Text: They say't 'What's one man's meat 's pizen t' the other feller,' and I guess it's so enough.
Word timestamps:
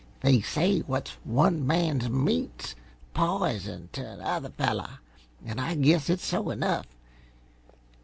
They 0.21 0.41
say't 0.41 0.89
'What's 0.89 1.11
one 1.23 1.67
man's 1.67 2.09
meat 2.09 2.59
's 2.59 2.75
pizen 3.13 3.89
t' 3.91 4.01
the 4.01 4.25
other 4.27 4.49
feller,' 4.49 4.97
and 5.45 5.61
I 5.61 5.75
guess 5.75 6.09
it's 6.09 6.25
so 6.25 6.49
enough. 6.49 6.87